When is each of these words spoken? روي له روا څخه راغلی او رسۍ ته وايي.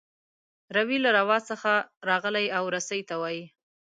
روي 0.75 0.97
له 1.05 1.09
روا 1.19 1.37
څخه 1.49 1.71
راغلی 2.09 2.45
او 2.57 2.63
رسۍ 2.75 3.01
ته 3.09 3.15
وايي. 3.21 3.45